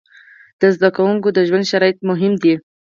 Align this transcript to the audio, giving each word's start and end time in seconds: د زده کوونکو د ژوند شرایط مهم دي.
د 0.59 0.61
زده 0.75 0.89
کوونکو 0.95 1.27
د 1.33 1.39
ژوند 1.47 1.69
شرایط 1.71 1.97
مهم 2.09 2.33
دي. 2.43 2.53